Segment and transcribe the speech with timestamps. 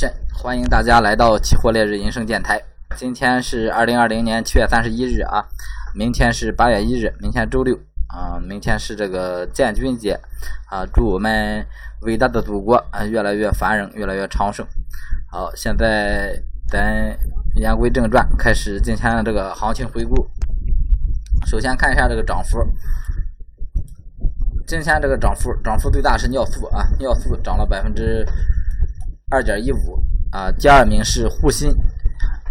[0.00, 2.58] 慎，欢迎大家来到期货烈日银声电台。
[2.96, 5.44] 今天是二零二零年七月三十一日啊，
[5.94, 7.78] 明天是八月一日，明天周六
[8.08, 10.18] 啊，明天是这个建军节
[10.70, 11.66] 啊，祝我们
[12.00, 14.66] 伟大的祖国啊越来越繁荣，越来越昌盛。
[15.30, 16.32] 好，现在
[16.66, 17.14] 咱
[17.56, 20.26] 言归正传，开始今天的这个行情回顾。
[21.44, 22.58] 首先看一下这个涨幅。
[24.66, 28.24] 今天这个涨幅，涨幅最大是尿素啊，尿素涨了百分之
[29.30, 29.98] 二点一五
[30.30, 30.50] 啊。
[30.52, 31.72] 第二名是沪锌，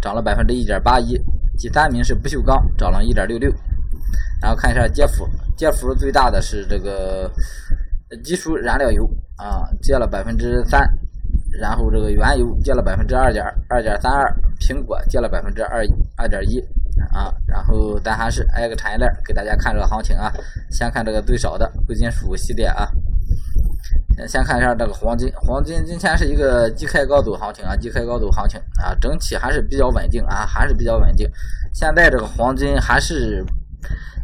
[0.00, 1.16] 涨了百分之一点八一。
[1.58, 3.52] 第三名是不锈钢，涨了一点六六。
[4.40, 7.30] 然后看一下跌幅，跌幅最大的是这个
[8.24, 9.04] 基础燃料油
[9.36, 10.80] 啊，跌了百分之三。
[11.60, 15.84] 然后这个原油跌了百分之二点二点三二，苹果跌了百分之二
[16.16, 16.58] 二点一。
[17.12, 20.32] 啊，然后咱还是挨个产业链给大家看这个行情啊。
[20.70, 22.88] 先看这个最少的贵金属系列啊。
[24.28, 31.30] 先看一下这个黄金，黄金今天是一个低开高走行情啊，低开高走行情啊，整体还是比较稳定啊，还是比较稳定。
[31.72, 33.44] 现在这个黄金还是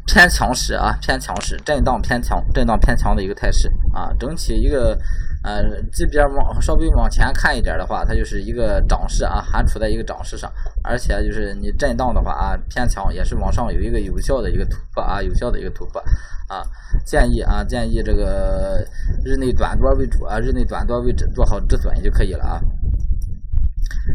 [0.06, 4.98] 偏强势啊，偏强势，震荡偏强，震荡偏强的一个态势啊，整体一个。
[5.47, 16.03] 呃，这边往稍微往前看一点的话，它就是一个涨势啊，还处在一个涨势上，而且就是你震荡的话啊，偏强也是往上有一个有效的一个突破啊，有效的一个突破
[16.48, 16.66] 啊，
[17.05, 18.84] 建议啊，建议这个
[19.25, 22.60] 日内短多为主啊，日内短多为止做好止损就可以了啊。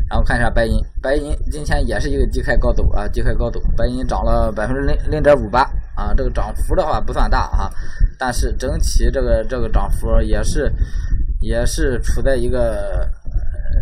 [0.09, 5.61] 然后看一下白银，白银今天也是一个低开高走啊，低开高走，白银涨了百分之零零点五八
[5.95, 7.71] 啊，这个涨幅的话不算大啊，
[8.19, 10.69] 但是整体这个这个涨幅也是。
[11.41, 13.09] 也是处在一个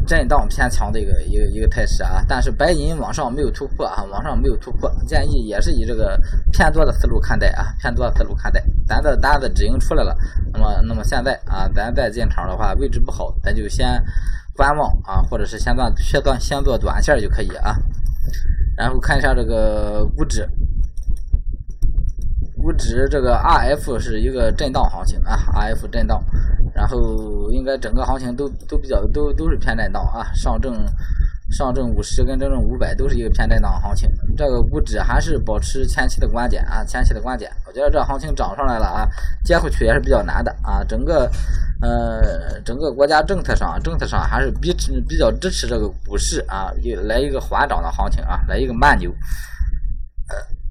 [0.08, 6.20] 震荡偏强的一个一个一个态势啊，但是白银往上没有突破啊，往上没有突破，建议也是以这个
[6.52, 8.64] 偏多的思路看待啊，偏多的思路看待。
[8.88, 10.18] 咱的单子止盈出来了，
[10.54, 14.02] 那么那么现在啊，咱再进场的话，位置不好，咱就先
[14.56, 17.76] 观望啊，或者是先做先做先做短线就可以啊。
[18.78, 20.50] 然后看一下这个股指。
[22.62, 26.22] 股指这个 R F 是一个震荡行情啊，R F 震荡，
[26.79, 30.73] 然后应该整个行情都都比较都都是偏震荡啊，上证
[31.51, 39.06] 上证五十跟证证五百都是一个偏震荡行情，这个股指还是保持前期的观点啊，前期的观点，我觉得这行情涨上来了啊，
[39.44, 41.29] 接回去也是比较难的啊，整个
[41.81, 44.73] 呃整个国家政策上政策上还是比
[45.06, 46.72] 比较支持这个股市啊，
[47.03, 49.13] 来一个缓涨的行情啊，来一个慢牛。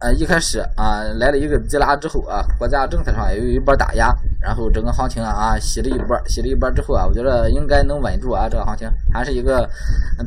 [0.01, 9.69] 呃，一开始啊，来了一个急拉之后啊，国家政策上也有一波打压，然后整个行情啊洗了一波，洗了一波之后啊，我觉得应该能稳住啊，这个行情还是一个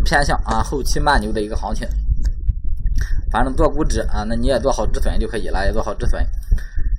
[0.04, 1.88] 偏向啊后期慢牛的一个行情。
[3.32, 6.22] 反正做股指啊，那你也做好止损就可以了，也做好止损。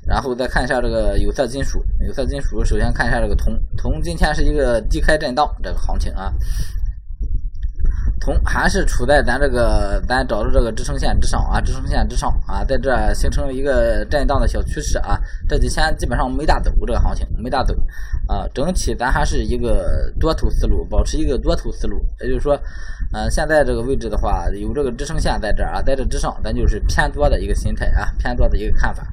[0.06, 6.33] 然后再看一下这个有色金属，有色金属首先看一下这个铜，铜今天是一个低开震荡这个行情啊。
[8.22, 15.19] 从还是处在咱这个咱找的这个支撑线之上啊，支撑线之上啊，在这形成了一个震荡的小趋势啊。
[15.49, 17.75] 这几天基本上没大走，这个行情没大走
[18.28, 18.47] 啊。
[18.55, 22.00] 整体咱还是一个多头思路，保持一个多头思路。
[22.21, 22.56] 也就是说，
[23.12, 29.04] 嗯，现在这个位置的话，有这个支撑线在这儿啊，在这之上，咱就是偏多的一个心态啊，偏多的一个看法。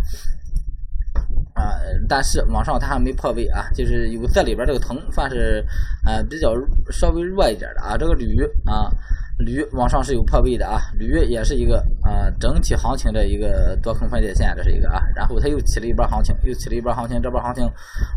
[2.08, 5.66] 但是往上它还没破位啊，就是有在里边这个铜算是
[6.06, 6.54] 呃比较
[6.92, 8.92] 稍微弱一点的啊，这个铝啊。
[9.40, 17.64] 铝往上是有破位的啊，铝也是一个啊整体行情的一个多空分界线，这是一个啊，然后它又起了一波行情，又起了一波行情，这波行情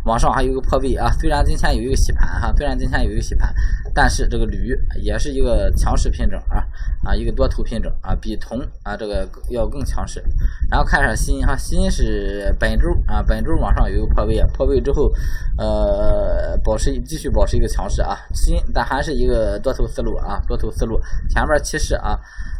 [0.04, 3.54] 往上还有一个破位啊，虽然今天有一个洗盘哈，虽然今天有一个洗盘，
[3.94, 6.66] 但是这个铝也是一个强势品种啊
[7.04, 10.20] 啊一个多头品种啊，比铜啊这个要更强势。
[10.68, 15.08] 然后看一下锌哈，锌是本周啊本周往上有一个破位啊，破位之后
[15.56, 21.00] 呃保持继续保持一个强势啊，锌但还是一个多头思路啊，多头思路。
[21.30, 22.18] 前面趋势啊，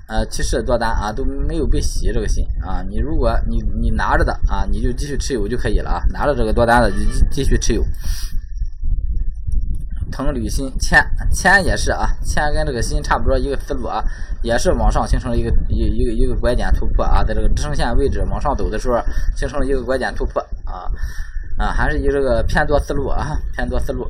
[0.08, 6.96] 呃，趋势多单啊都没有被洗这个心啊，你如果你你拿着的啊，你就继续持有就可以了啊，拿着这个多单的就
[7.30, 7.84] 继续持有。
[10.10, 11.02] 铜铝锌铅
[11.32, 14.04] 铅也是啊，铅跟这个锌差不多一个思路啊，
[14.42, 19.00] 也是往上形成了一个一一个一个拐点突破啊，在这个支撑线位置往上走的时候，
[19.34, 20.84] 形成了一个拐点突破啊
[21.56, 24.06] 啊，还是以这个偏多思路啊，偏多思路。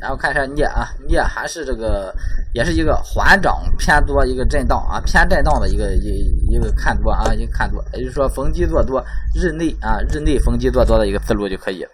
[0.00, 2.14] 然后看一下镍啊，镍还是这个，
[2.54, 6.08] 也是一个缓涨偏多一个震荡啊，偏震荡的一个一
[6.48, 9.04] 一个看多啊，一个看多，也就是说逢低做多，
[9.34, 11.86] 日内啊日内逢低做多的一个思路就可以。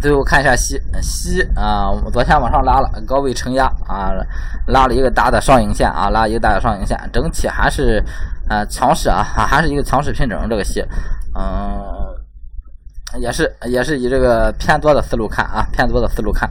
[0.00, 4.10] 最后看一下锡锡啊，我昨天往上拉了，高位承压啊，
[4.66, 8.02] 拉了一个大的上影线啊，拉一个大的上影线，整体还是
[8.48, 10.82] 呃强势啊，还是一个强势品种这个锡，
[11.38, 11.99] 嗯。
[13.18, 16.48] 也是也是以这个偏多的思路看啊，偏多的思路看。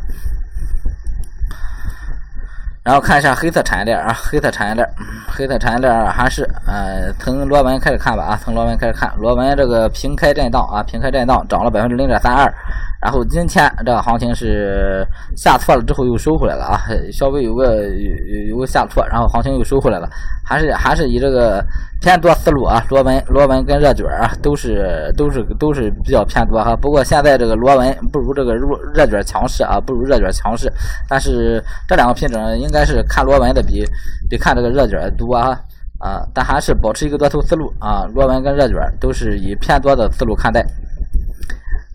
[2.82, 4.88] 然后看一下黑色产业链啊，黑色产业链，
[5.28, 12.52] 黑色产业链还是呃，从螺纹开始看吧啊，从螺纹开始看，螺纹这个平开震荡啊，平开震荡涨了百分之零点三二。
[13.02, 16.82] 然后今天这个行情是下挫了之后又收回来了啊，
[17.14, 20.10] 稍微有个有有个下挫，然后行情又收回来了，
[20.44, 21.66] 还是还是以这个
[22.02, 26.76] 偏多思路啊，螺纹螺纹跟热卷啊都是都是都是比较偏多哈。
[26.76, 30.70] 不过现在这个螺纹不如这个热热卷强势啊，不如热卷强势，
[31.08, 33.82] 但是这两个品种应该是看螺纹的比
[34.30, 35.58] 比看这个热卷多啊
[36.00, 40.66] 啊，但还是保持一个多头思路啊，螺纹跟热卷都是以偏多的思路看待。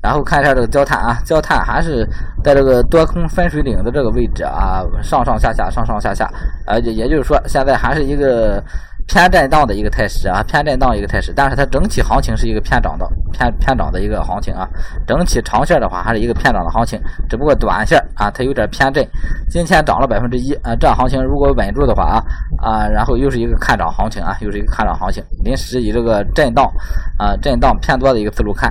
[0.04, 2.06] 然后看一下这个焦炭啊，焦炭还是
[2.42, 6.30] 在这个多空分水岭的这个位置啊，上上下下，上上下下，
[6.66, 8.62] 呃，也也就是说，现在还是一个
[9.08, 14.68] 偏震荡的一个态势啊，偏震荡一个态势，但是它整体行情是一个偏涨的，偏偏涨的一个行情啊，
[15.06, 19.02] 整体长线的话还是一个偏涨的行情，只不过短线啊，它有点偏震，
[19.48, 22.20] 今天涨了百分之一啊，这行情如果稳住的话啊
[22.60, 26.70] 啊，然后又是一个看涨行情啊，又是一个看涨行情，临时以这个震荡
[27.18, 28.70] 啊，震荡偏多的一个思路看。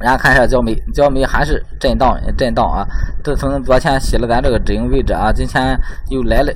[0.00, 2.86] 然后看一下焦煤，焦煤还是震荡震荡啊！
[3.22, 6.50] 自从昨天洗了咱这个止盈位置啊，今天又来了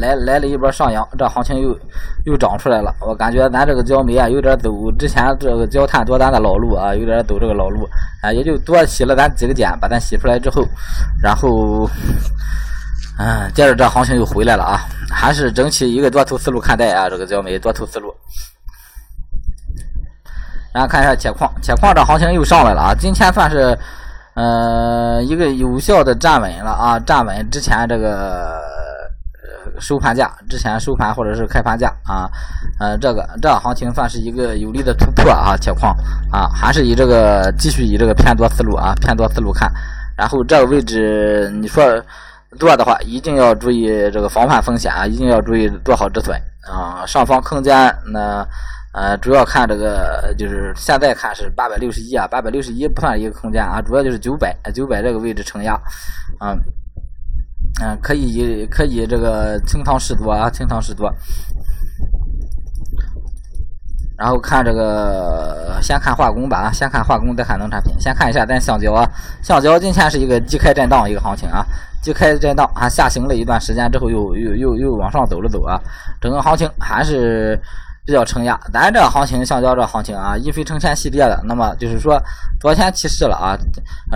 [0.00, 1.78] 来来了一波上扬，这行情又
[2.24, 2.92] 又涨出来了。
[3.00, 7.88] 我感觉咱这个焦煤啊，有点走之前这个焦炭多单的老路啊，有点走这个老路
[8.22, 10.66] 啊，也就多洗了咱几个点，把咱洗出来之后，
[11.22, 11.88] 然后
[13.20, 18.12] 嗯，接着这行情又回来了啊，还是整体一个多头思路看待啊，这个焦煤多头思路。
[20.72, 22.94] 然后看一下铁矿，铁矿这行情又上来了啊！
[22.96, 23.76] 今天算是，
[24.34, 28.60] 呃，一个有效的站稳了啊，站稳之前这个
[29.80, 32.30] 收盘价，之前收盘或者是开盘价啊，
[32.78, 35.92] 呃，这个这行情算是一个有力的突破啊，铁矿
[36.30, 39.68] 啊，还是以这个继续以这个偏多思路啊，偏多思路看。
[40.16, 41.82] 然后这个位置你说
[42.60, 46.40] 做的话，一定要注意这个防范风险啊，一定要注意做好止损
[46.70, 48.46] 啊，上方空间那。
[48.92, 55.80] 呃主要看这个，就是现在看是八百六十一啊，八百六十一不算一个空间啊，主要就是九百，九百这个位置承压，
[56.40, 56.58] 嗯，
[57.80, 61.08] 嗯，可以可以这个清仓试多啊，清仓试多。
[64.18, 67.94] 然后看这个，先看化工吧啊，先看化工，再看农产品。
[68.00, 69.08] 先看一下咱橡胶啊，
[69.40, 71.64] 橡胶今天是一个低开震荡一个行情啊，
[72.02, 75.80] 低开震荡啊，下行了一段时间之后又又又又往上走了走啊，
[76.20, 77.56] 整个行情还是。
[78.06, 82.20] 比较承压，咱这行情橡胶这行情啊，一飞冲天系列的，那么就是说
[82.58, 83.56] 昨天提示了啊，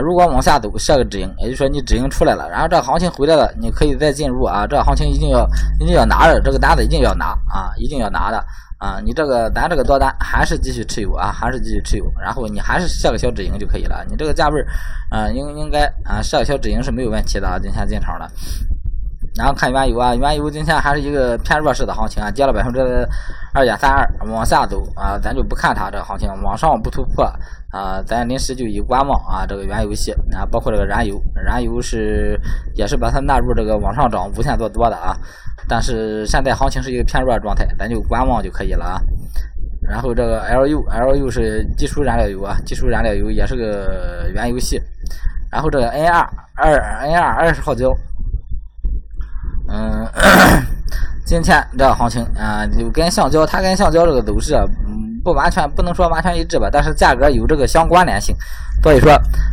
[0.02, 5.48] 如果往下走设个止盈，也就是说你止盈出来了，然后这行情回来了，你可以再进入啊，这行情一定要
[5.78, 8.44] 一定要拿着这个单子，一定要拿啊，一定要拿的
[8.78, 14.60] 啊，你这个咱这个多单还是继续持有啊，还是继续持有，然后你还是设个小止盈就可以了，你这个价位
[15.10, 18.28] 啊，应应该啊设个小止盈是没有问题的啊，今天进场了。
[19.36, 22.80] 然后看原油啊，原油今天还是一个偏弱势的行情啊，跌了百分之
[23.52, 27.24] 二点三二，往下走啊，咱就不看它这个行情，往上不突破
[27.72, 32.40] 啊，咱临时就以观望啊，这个原油系啊，包括这个燃油，燃油是
[32.74, 35.16] 也是把它纳入这个往上涨无限做多的啊，
[35.68, 39.00] 但是现在行情是一个偏弱状态，咱就观望就可以了啊。
[39.82, 44.80] 然后这个 LU，LU 是基础燃料油啊，基础燃料油也是个原油系，
[45.50, 46.72] 然后这个 N 二二
[47.02, 47.92] N 二二十号胶。
[49.68, 50.06] 嗯，
[51.24, 54.54] 今天这个行情啊，就跟橡胶，它跟橡胶这个走势，
[54.86, 58.36] 嗯，不完全不能说完全一致吧，但是价格有这个相关联性，
[58.82, 59.10] 所以说，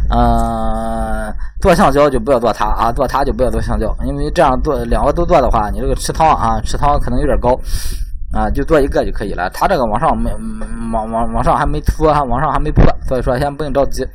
[0.10, 7.58] 嗯，做橡胶就不要做它啊，做它就不要做橡胶，因为这样做两个都做的话，你这个持仓啊，持仓可能有点高
[8.34, 9.50] 啊，就做一个就可以了。
[9.52, 10.30] 它这个往上没
[10.92, 14.06] 往往往上还没突哈，往上还没破，所以说先不用着急。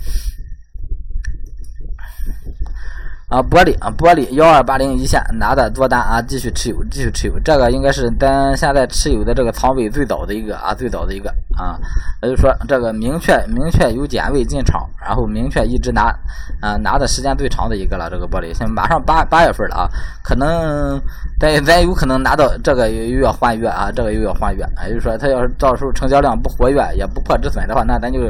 [3.28, 7.36] 啊，玻璃啊，玻璃幺二八零一线拿的多单啊，继续持有，继续持有。
[7.40, 11.28] 这个应该是咱现在持有的这个仓位最早的一个啊，最早的一个
[11.58, 11.76] 啊。
[12.22, 16.16] 也就是说，这个明确明确有点位进场，然后明确一直拿
[16.60, 18.08] 啊拿的时间最长的一个了。
[18.08, 19.90] 这个玻璃，现马上八八月份了啊，
[20.22, 21.02] 可能
[21.40, 24.64] 咱咱有可能拿到这个又要换月啊，这个又要换月。
[24.84, 28.20] 也就是说，它要是到时候成交量不活跃，也不破止损的话，那咱就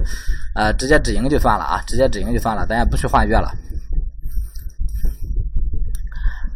[0.55, 3.53] 呃直接止盈就算了啊，直接止盈就算了，咱也不去换月了。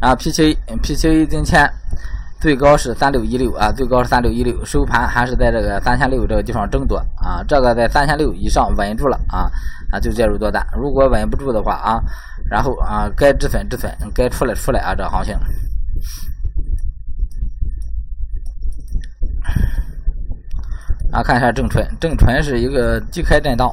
[0.01, 1.71] 然后 P 七 P 七今天
[2.39, 9.47] 最高是三六一六啊，最高是三六一六，收盘还是在这个三千六这个地方争夺啊，这个在三千六以上稳住了啊
[9.91, 12.01] 啊就介入多单，如果稳不住的话啊，
[12.49, 15.37] 然后啊该止损止损，该出来出来啊这行情。
[21.11, 23.71] 啊看一下正纯，正纯是一个低开震荡。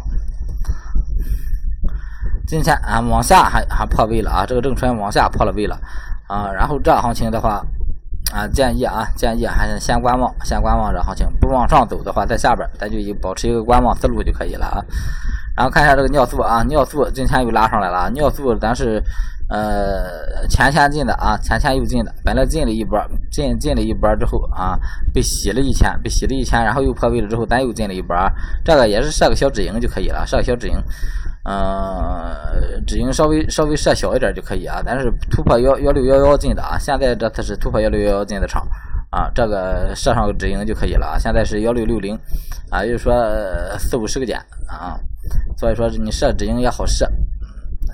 [2.47, 5.79] 今天啊，往下还还破位了啊，这个正纯往下破了位了，
[6.29, 7.65] 啊，然后这行情的话，
[8.33, 14.85] 啊，建议啊，建议还是先观望，先观望这行情，不往上走的话，在下边咱就以保持一个观望思路就可以了啊。
[15.57, 19.03] 然后看一下这个尿素啊，尿素今天又拉上来了，尿素咱是
[19.49, 24.79] 呃前天进的啊，前天又进的，本来进了一波，进进了一波之后啊，
[25.13, 28.15] 被洗了一千，被洗了一千，然后又破位了之后，咱又进了一波，
[28.63, 30.75] 这个也是设个小止盈就可以了，设个小止盈。
[31.51, 38.69] 嗯，止盈稍微稍微设小一点就可以啊，但是突破幺幺六幺幺进的啊，现在这次是突破幺六幺幺进的场
[39.11, 42.15] 啊，这个设上个止盈就可以了啊，现在是幺六六零
[42.71, 43.15] 啊，就是说
[43.79, 45.01] 四五十个点啊，
[45.57, 47.11] 所以说你设止盈也好设，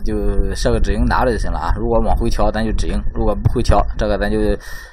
[0.04, 0.16] 就
[0.56, 4.38] 设个止盈拿着就行了啊，如果往回调咱就止盈，如果不回调这个咱就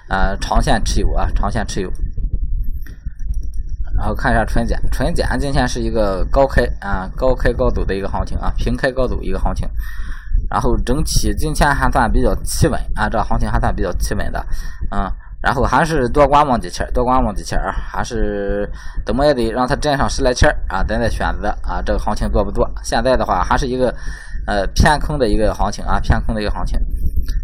[0.07, 1.89] 啊长线持有啊，长线持有。
[4.01, 9.70] 然后看一下纯碱，纯碱今天是一个高开啊，高开高走的一个行情啊，平开高走一个行情。
[10.50, 14.43] 然后整体今天还算比较企稳啊，这行情还算比较企稳的，
[14.89, 15.05] 嗯，
[15.39, 18.67] 然后还是多观望几天，多观望几天啊，还是
[19.05, 22.67] 怎么也得让它震上十来天啊，咱再选择啊，这个行情做不做？
[22.84, 23.93] 现在的话还是一个
[24.48, 26.79] 呃偏空的一个行情啊，偏空的一个行情。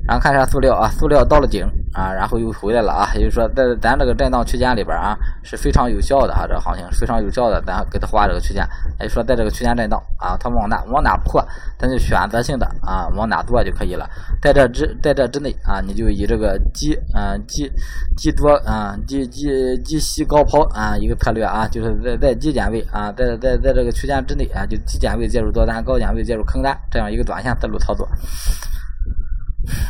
[0.08, 8.66] 然后看一下塑料啊，塑料到了顶啊，然后又回来了啊，也就是说在咱这个震荡区间里边啊是非常有效的啊，这个行情非常有效的，咱给它画这个区间，
[9.02, 11.46] 也就说在这个区间震荡啊，它往哪往哪破，
[11.78, 14.10] 咱就选择性的啊往哪做就可以了，
[14.42, 17.70] 在这之在这之内啊，你就以这个低嗯低
[18.16, 28.08] 低多啊低低低吸高抛啊一个策略啊，就是在在低点位啊，在在在这个区间之内啊，就低点位介入多单，高点位介入空单，这样一个短线思路操作。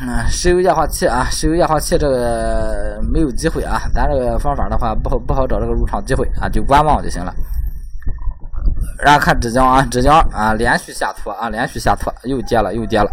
[0.02, 7.34] 嗯，石油液化气啊，石油液化气这个没有机会啊，咱这个方法的话不好不好找这个入场机会啊，就观望就行了。
[9.00, 13.12] 然后看浙江啊，浙江啊连续下挫啊，连续下挫，又跌了又跌了。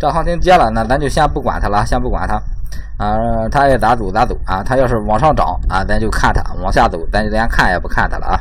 [0.00, 2.34] 这行情跌了，那咱就先不管它了，先不管它
[2.98, 8.40] 啊，它爱咋走咋走啊，它要是往上涨啊，咱就看它；往下走，咱就连看也不看它了啊。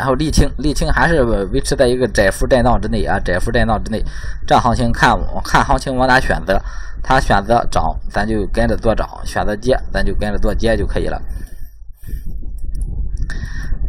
[0.00, 4.02] 然后沥青，沥青还是维持在一个窄幅震荡之内啊，窄幅震荡之内。
[4.46, 5.14] 这行情看
[5.44, 6.58] 看行情往哪选择，
[7.02, 11.20] 它选择涨，咱就跟着做涨；选择跌，咱就跟着做跌就可以了。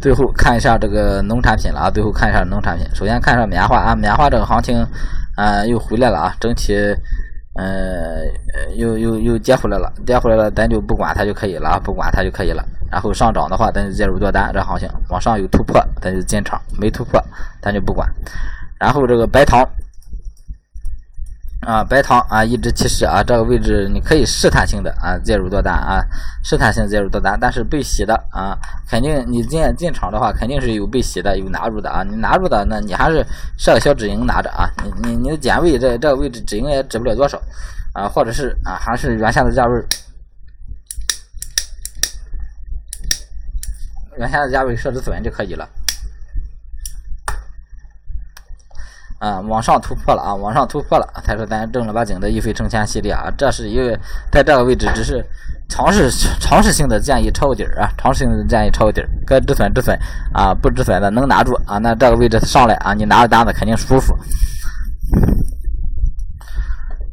[0.02, 2.86] 最后看一下这个农产品了啊，最后看一下农产品。
[2.94, 4.86] 首先看一下棉花啊，棉花这个行情
[5.36, 6.74] 啊又回来了啊，整体
[7.54, 8.20] 呃
[8.76, 12.62] 又又又跌回来了，跌回来了，咱就不管它就可以了啊，不管它就可以了。
[12.92, 17.18] 然后上涨的话，咱就介入多单，这行情往上有突破，咱就进场；没突破，
[17.62, 18.06] 咱就不管。
[18.78, 19.66] 然后这个白糖
[21.62, 26.04] 啊，白糖啊，一直提示啊，这个位置你可以试探性的啊介入多单啊，
[26.44, 32.02] 试探性介入多单，但是被洗的啊，肯定你进进场的话，肯定是有被洗的，有拿入的啊。
[32.02, 33.24] 你拿入的，那你还是
[33.56, 34.68] 设个小止盈拿着啊。
[34.84, 37.40] 你你你的点位这这个位置止盈也止不了多少
[37.94, 39.82] 啊，或者是啊，还是原先的价位。
[44.18, 45.68] 原先的价位设止损就可以了，
[49.18, 53.32] 啊，往上突破了啊，往上突破了，才是咱正儿八经的一飞冲天系列啊。
[53.38, 53.98] 这是一个
[54.30, 55.24] 在这个位置只是
[55.68, 59.98] 尝试尝试性的建议抄底儿啊，尝试性的建议抄底儿，该止损止损
[60.34, 64.14] 啊，不止损的能拿住啊，那这个位置上来啊，你拿着单子肯定舒服。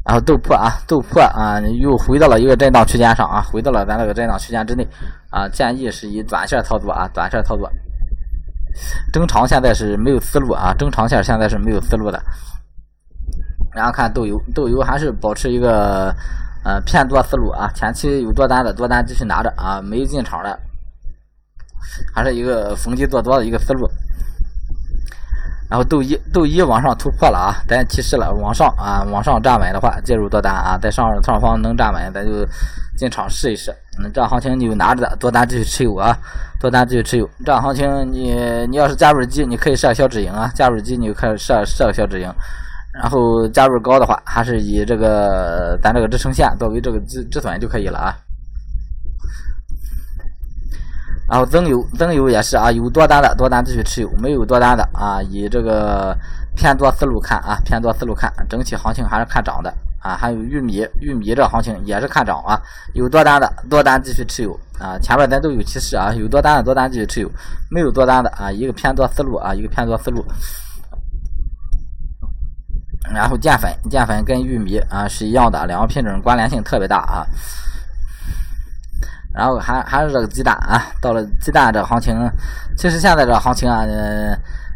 [0.10, 4.84] 然后豆粕啊，豆粕啊，又回到了一个震荡区间上啊，回到了咱那个震荡区间之内
[5.30, 5.48] 啊。
[5.50, 7.72] 建议是以短线操作啊，短线操作。
[9.14, 12.20] 中长现在是没有思路啊，中长线现在是没有思路的。
[13.72, 16.12] 然后看豆油，豆油还是保持一个
[16.66, 20.60] 呃偏多思路啊，前期有多单的多单继续拿着啊，没进场的
[22.16, 23.88] 还是一个逢低做多的一个思路。
[25.70, 32.32] 然后豆一豆一往上突破了啊，咱提示了往上啊，往上站稳的话介入多单啊，在上上方能站稳，咱就
[32.98, 33.72] 进场试一试。
[34.00, 36.18] 嗯，这样行情你就拿着多单继续持有啊，
[36.60, 37.30] 多单继续持有。
[37.46, 38.34] 这样行情你
[38.68, 42.34] 你要是加入机，你可以设小止盈啊，加入机你就开始设设个小止盈。
[42.92, 48.16] 然后加入高的话，还是以这个咱这个支撑线作为这个止止损就可以了啊。
[51.30, 56.18] 然后增油，增油也是啊，有多单的多单继续持有，没有多单的啊，以这个
[56.56, 59.72] 偏多思路看啊，偏多思路看，整体行情还是看涨的
[60.02, 60.18] 啊。
[60.18, 62.60] 还有玉米，玉米这行情也是看涨啊，
[62.96, 64.98] 有多单的多单继续持有啊。
[64.98, 67.30] 前面咱都有提示啊，有多单的多单继续持有，
[67.70, 70.26] 没有多单的啊，一个偏多思路啊，一个偏多思路。
[73.14, 77.26] 然后淀粉，淀粉跟玉米啊是一样的，两个品种关联性特别大啊。
[79.40, 82.14] 然后还还是这个鸡蛋啊，到了鸡蛋这行情，
[82.76, 83.86] 其实现在这行情啊，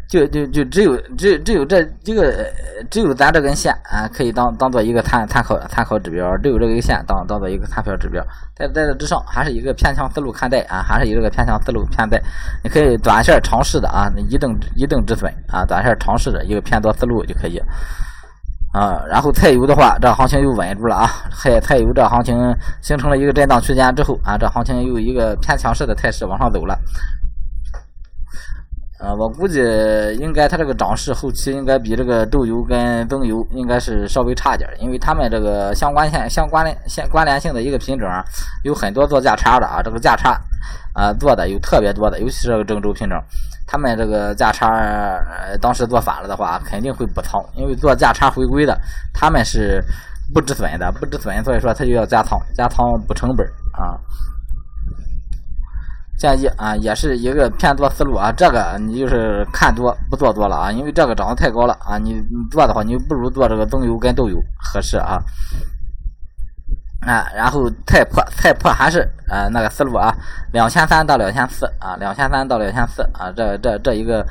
[0.08, 2.50] 就就就只有只只有这这个
[2.90, 8.24] 只有咱这根线啊，可以当当做一个参参考参考指标，只有这根线当当做一个参考指标。
[8.56, 12.18] 在在这之上，还是一个偏向思路看待啊，还是以这个偏向思路看待。
[12.62, 17.60] 你可以短线尝试的啊，一定一定止损啊，短线尝试的一个偏多思路就可以。
[18.74, 21.08] 啊，然后菜油的话，这行情又稳住了啊，
[21.40, 22.36] 菜菜油这行情
[22.82, 26.76] 形成了一个震荡区间之后啊，这行情又一个偏强势的态势往上走了。
[28.98, 29.60] 呃，我估计
[30.18, 38.08] 应该它这个涨势后期应该比这个豆油跟增油应该是稍微差点，因为他们这个相关性、相关联、相关联性的一个品种
[38.64, 40.40] 有很多做价差的啊，这个价差
[40.94, 43.22] 啊做的有特别多的，尤其是这个郑州品种，
[43.66, 44.68] 他们这个价差
[45.60, 48.78] 当时做反了的话，肯定会补仓，因为做价差回归的
[49.12, 49.82] 他们是
[50.32, 53.98] 不止损的，不止损，所以说他就要加仓，加仓补成本啊。
[56.16, 58.30] 建议啊，也是一个偏多思路啊。
[58.30, 61.98] 这个你就是看多不做多了啊，因为这个涨得太高了啊。
[61.98, 65.18] 你你做的话，你不如做这个增油跟豆油合适啊。
[67.00, 70.14] 啊，然后菜粕菜粕还是呃那个思路啊，
[70.52, 74.26] 两千三到两千四啊，两千三到两千四啊，这这这一个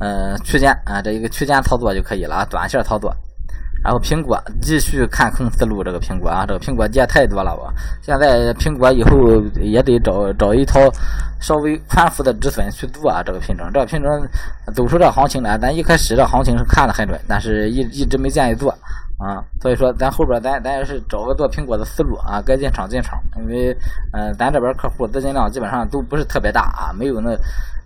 [0.00, 3.14] 呃区间啊，这一个区间操作就可以了啊，短线操作。
[3.82, 7.70] 然后苹果继续看空思路，这个苹果啊，这个苹果跌太多了，我
[8.00, 10.80] 现在苹果以后也得找找一套
[11.38, 14.10] 稍微宽幅的止损去做啊，这个品种，这个品种
[14.74, 18.74] 走出这行情来，咱一开始这行情是看的很准，但是一一直没建议做
[19.18, 23.76] 啊，所以说咱后边咱咱也是找个做苹果的思路啊，该进场进场，因为
[24.12, 27.36] 嗯，咱这边客户资金量基本上都不是特别大啊，没有那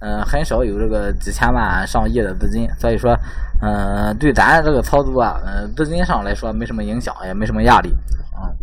[0.01, 3.17] 嗯很少有这个几千万上亿的资金，所以说。
[3.61, 7.93] 嗯，对咱这个操作啊，嗯，资金上来说没什么影响，也没什么压力，
[8.33, 8.55] 啊。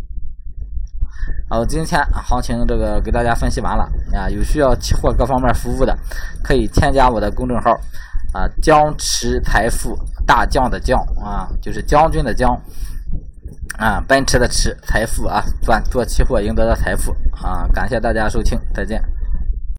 [1.50, 5.94] 好，今天行情这个给大家分析完了啊，有需要期货各方面服务的，
[6.42, 7.72] 可以添加我的公众号
[8.32, 9.94] 啊，江池财富
[10.26, 12.50] 大将的将啊，就是将军的将
[13.78, 19.02] 啊，奔驰的驰财富啊，赚做期货赢得的财富啊，感谢大家收听，再见。